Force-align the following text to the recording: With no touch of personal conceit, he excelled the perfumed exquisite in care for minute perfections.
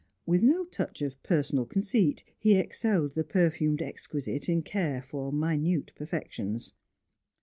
With 0.25 0.41
no 0.41 0.65
touch 0.65 1.03
of 1.03 1.21
personal 1.21 1.67
conceit, 1.67 2.23
he 2.39 2.55
excelled 2.55 3.13
the 3.13 3.23
perfumed 3.23 3.83
exquisite 3.83 4.49
in 4.49 4.63
care 4.63 4.99
for 5.03 5.31
minute 5.31 5.91
perfections. 5.93 6.73